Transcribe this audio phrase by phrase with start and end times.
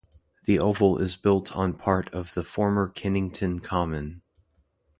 [0.45, 4.23] The Oval is built on part of the former Kennington Common.